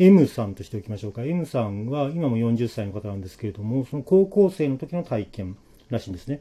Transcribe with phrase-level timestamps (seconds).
[0.00, 1.24] M さんとしておきましょうか。
[1.24, 5.56] M さんは今も40歳の方なんですけれども、その高校生の時の体験
[5.90, 6.38] らしいんですね。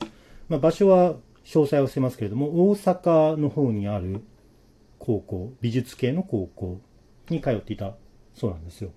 [0.48, 4.22] まあ、場所は詳細は伏せますけれども、大阪の方にある
[5.00, 6.80] 高校、美術系の高校
[7.30, 7.96] に通っていた
[8.36, 8.92] そうなんですよ。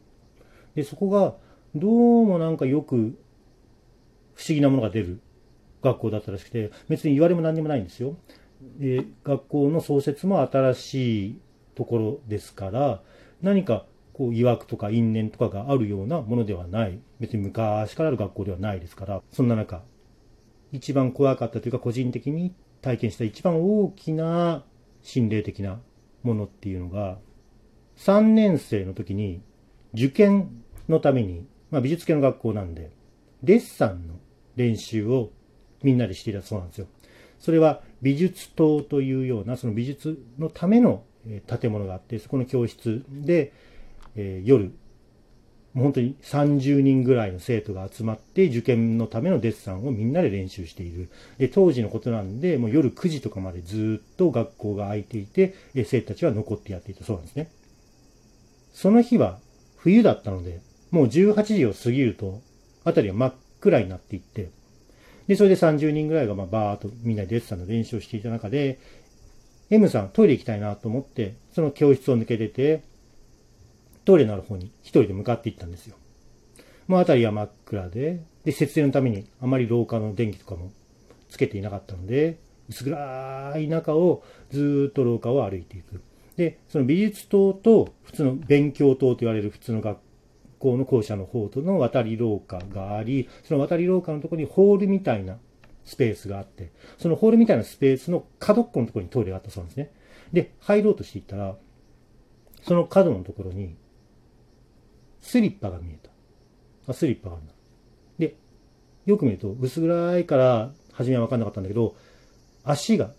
[0.74, 1.36] で、そこが
[1.74, 3.18] どうもなんかよく
[4.34, 5.20] 不思議なものが出る
[5.82, 8.14] 学校だったらしくて、別に言われも何にもないんですよ。
[8.78, 11.40] で学校の創設も新しい
[11.74, 13.00] ところですから、
[13.40, 13.86] 何か
[14.20, 17.00] こう、曰くとか因縁とかがあるようなものではない。
[17.20, 19.82] 別に昔からある学校ではないですから、そんな中、
[20.72, 24.62] 一番怖かったというか、個人的に体験した一番大きな
[25.00, 25.80] 心霊的な
[26.22, 27.16] ものっていうのが、
[27.96, 29.40] 3年生の時に
[29.94, 30.50] 受験
[30.86, 32.90] のために、まあ美術系の学校なんで、
[33.42, 34.16] デッサンの
[34.54, 35.30] 練習を
[35.82, 36.88] みんなでしていたそうなんですよ。
[37.38, 41.04] それは美術棟というような、その美術のための
[41.46, 43.54] 建物があって、そこの教室で、
[44.16, 44.72] えー、夜、
[45.74, 51.10] 本当に30人ぐらいの生徒が集まって受験のためのデッサンをみんなで練習している。
[51.38, 57.50] で当時のことなんで、もう夜9時とかまでずっと学校が空いていて、え生徒たちは残ってやっていたそうなんですね。
[58.72, 59.38] その日は
[59.76, 62.42] 冬だったので、もう18時を過ぎると、
[62.84, 64.50] あたりは真っ暗になっていって、
[65.28, 68.80] で、それで30人ぐらいがまあバーっとみんなでデッサンの練習をしていた中で、
[69.70, 72.82] M さんトイレ行きたいなと思って、その教室を抜け出て、
[74.10, 75.94] トイレのある方に一人で向かっていったんですよ。
[76.88, 80.72] もう辺りは真っ暗で、で、節電のためにあまり廊下の電気とかも
[81.28, 86.02] つけていなかったので、薄暗い中をずっと廊下を歩いていく。
[86.36, 89.98] で、その美術棟と普通の勉強棟と言われる普通の学
[90.58, 95.38] 校の校舎の方との渡り廊下があり、その渡り廊下のところにホールみたいな
[95.84, 99.92] スペースがあって、そのホールみたいなスペースの角っこのところにトイレがあったそうなんですね。
[100.32, 101.56] で、入ろうとしていったら、
[102.62, 103.76] その角のところに
[105.22, 106.10] スリッパが見えた。
[106.88, 107.52] あ、スリッパがあるな。
[108.18, 108.36] で、
[109.06, 111.94] よく見ると、薄暗いから、初めは分かんなかったんだけど、
[112.64, 113.12] 足が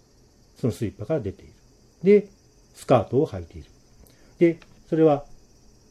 [0.58, 1.54] そのスリッパから出ている。
[2.04, 2.28] で、
[2.74, 3.70] スカートを履いている。
[4.38, 5.26] で、それは、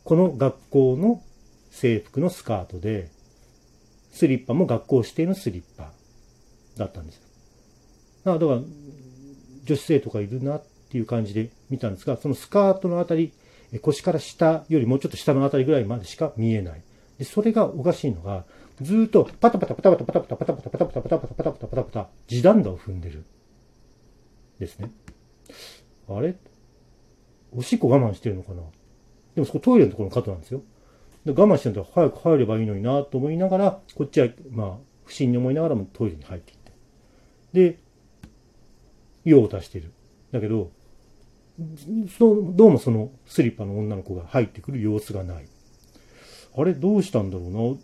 [0.04, 1.22] この学校の
[1.70, 3.10] 制服のスカートで、
[4.12, 5.92] スリッパも学校指定のスリッパ
[6.76, 7.22] だったんですよ。
[8.24, 8.60] だから、
[9.64, 13.32] 女子生徒がいるなっていう感じで見たんですが、そのスカートのあたり、
[13.78, 16.82] 腰から下よりもうちょっと下のあたりぐらいまでしか見えない。
[17.18, 18.44] で、それがおかしいのが、
[18.80, 23.24] ずっとパタパタパタパタパタパタパタパタパタパタパタパタパタパタパタパタ地団打を踏んでる。
[24.58, 24.90] ですね。
[26.08, 26.34] あれ
[27.52, 28.62] おしっこ我慢してるのかな
[29.34, 30.62] でもそこトイレのところの角なんですよ。
[31.24, 36.72] で我慢してるんだ早く入ればいいのになと思いながら、こっちは、まあ、不審に思いながらもトイレに入っていって。
[37.52, 37.78] で、
[39.24, 39.92] 用を足してる。
[40.32, 40.70] だけど、
[42.18, 45.46] どうもそのスリッパの女の子が入ってくる様子がない。
[46.56, 47.76] あれどうしたんだろ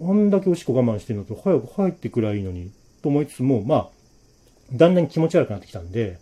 [0.00, 0.10] うな。
[0.10, 2.72] あんだけおしっこ我慢してるのと早く入ってくりゃいいのに、
[3.02, 3.90] と思いつつも、まあ、
[4.72, 6.18] だんだん気持ち悪くなってきたんで、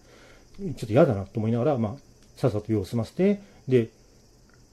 [0.58, 1.92] ちょっと嫌だなと思いながら、まあ、
[2.36, 3.90] さっさと用を済ませて、で、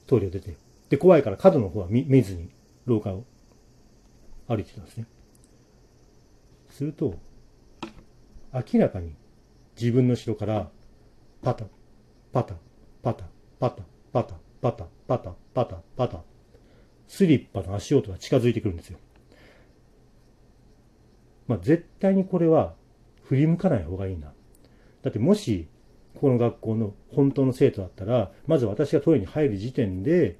[0.08, 0.56] トイレを出て、
[0.88, 2.50] で、怖いから角の方は見見ずに
[2.86, 3.24] 廊下を
[4.48, 5.06] 歩いてたんですね。
[6.70, 7.14] すると、
[8.52, 9.14] 明らかに
[9.80, 10.68] 自分の後ろから
[11.42, 11.66] パタ
[12.32, 12.54] パタ、
[13.02, 13.24] パタ、
[13.58, 13.82] パタ、
[14.12, 16.22] パタ、パタ、パタ、パタ、パタ、
[17.08, 18.98] スリッパの足音が近づいてくるんですよ。
[21.48, 22.74] まあ、絶対にこれは
[23.24, 24.32] 振り向かない方がいいな。
[25.02, 25.68] だってもし、
[26.14, 30.38] この学校の本当の生徒だったら、まず私がトイレに入る時点で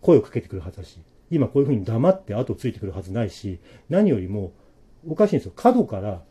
[0.00, 0.98] 声をかけてくるはずだし、
[1.30, 4.52] 今こういうふうに黙って後をついてくるはずないし、何よりも
[5.06, 5.52] おかしいんですよ。
[5.54, 6.22] 角から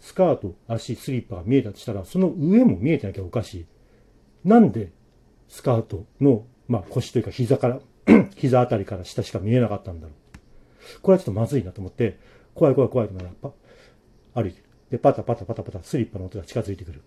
[0.00, 3.66] スカート、足、スリッパが見えたとしたら、その上も見えてなきゃおかしい。
[4.44, 4.92] なんで
[5.48, 7.80] スカートの、まあ、腰というか膝から
[8.36, 11.00] 膝あたりから下しか見えなかったんだろう。
[11.02, 12.18] これはちょっとまずいなと思って、
[12.54, 13.54] 怖い怖い怖いと思っ
[14.34, 14.64] た、歩いてる。
[14.90, 17.02] で、パタパタパタパタ、スリッパの音が近づいてくる。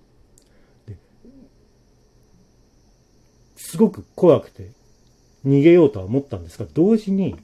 [3.55, 4.71] すごく怖くて、
[5.45, 7.35] 逃げようとは思ったんですが、同時に、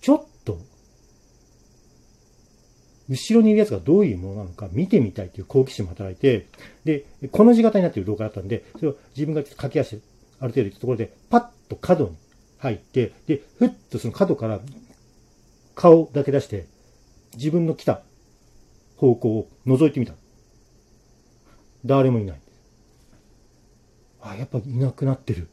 [0.00, 0.26] ちょっ
[3.08, 6.46] 後ろにいるやつがどういうものなのか見てみたいという好奇心も働いて、
[6.84, 10.00] で、この字型になっている動画だったんで、それを自分が駆け足、
[10.40, 12.16] ある程度行ったところで、パッと角に
[12.58, 14.60] 入って、で、ふっとその角から
[15.74, 16.66] 顔だけ出して、
[17.34, 18.02] 自分の来た
[18.96, 20.14] 方向を覗いてみた。
[21.84, 22.40] 誰もいない。
[24.20, 25.48] あ、やっぱいなくなってる。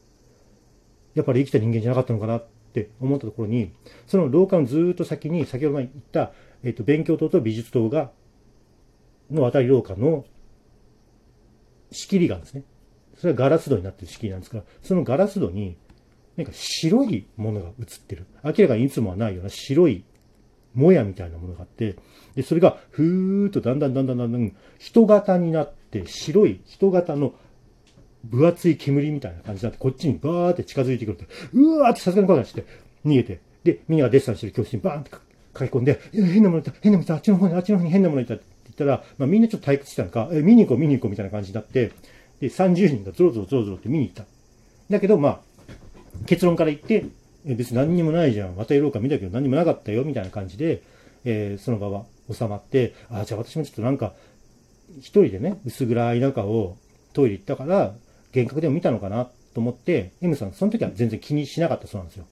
[1.14, 3.72] やっぱり生きた人間じゃなかったのかなって思ったところに、
[4.06, 6.32] その廊下のずっと先に、先ほど言った、
[6.64, 8.10] えっ、と、勉強棟と美術棟が、
[9.30, 10.24] の渡り廊下の
[11.92, 12.64] 仕切りがあるんですね。
[13.16, 15.76] それはガラス戸になってる仕切りなんですが、そのガラス戸に
[16.36, 18.26] なんか白いものが映ってる。
[18.42, 20.04] 明らかにいつもはないような白い
[20.74, 21.96] もやみたいなものがあって、
[22.34, 27.34] で、それがふーっとだんだんだんだんだんだん人型になって、白い人型の
[28.24, 32.64] 分厚い煙みたいな感じになって、こっちにバーって近づいてくると、うわーってさすがに怖くなって
[33.04, 35.10] 逃げて、で、みんながデッサンしてる教室にバーンって
[35.56, 41.92] 書き込んで、変なものいた、変なものいた、あっちの方に、あっちの方に変なものいたって言ったら、まあみんなちょっと退屈したのか、え、見に行こう、見に行こうみたいな感じになって、
[42.40, 44.24] で、30人がゾロゾロゾロゾロって見に行った。
[44.90, 45.40] だけど、まあ、
[46.26, 47.06] 結論から言って、
[47.46, 48.56] え別に何にもないじゃん。
[48.56, 50.82] またやろうか見たけど何にもなかったよ、みたいな感じで、
[51.24, 54.14] えー、その場は収まって、あ、じゃあ私もちょっとなんか、
[54.98, 56.76] 一人でね、薄暗い中を
[57.12, 57.94] トイレ行ったから、
[58.34, 62.22] 幻覚でも見たのかなと思って、M さん、その時は全然気にしなかったそうなんですよ。